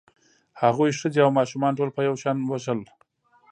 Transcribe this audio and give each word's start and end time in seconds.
هغوی 0.61 0.97
ښځې 0.99 1.19
او 1.25 1.29
ماشومان 1.39 1.73
ټول 1.79 1.89
په 1.93 2.01
یو 2.07 2.15
شان 2.23 2.37
وژل 2.51 2.79